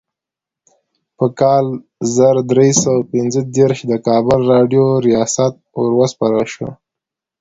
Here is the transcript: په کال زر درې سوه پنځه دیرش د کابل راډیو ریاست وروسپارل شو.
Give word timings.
په 1.17 1.25
کال 1.39 1.65
زر 2.15 2.35
درې 2.51 2.69
سوه 2.83 3.01
پنځه 3.13 3.41
دیرش 3.55 3.79
د 3.87 3.93
کابل 4.07 4.39
راډیو 4.53 4.85
ریاست 5.07 5.53
وروسپارل 5.83 6.45
شو. 6.55 6.69